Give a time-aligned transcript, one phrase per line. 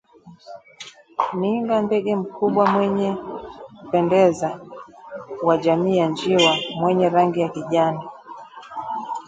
[1.39, 3.17] Ninga– Ndege mkubwa mwenye
[3.79, 4.59] kupendeza
[5.43, 7.99] wa jamii ya njiwa mwenye rangi ya kijani